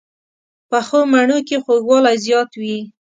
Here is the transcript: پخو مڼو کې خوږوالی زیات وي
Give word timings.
پخو 0.69 0.99
مڼو 1.11 1.39
کې 1.47 1.55
خوږوالی 1.63 2.15
زیات 2.25 2.49
وي 2.61 2.77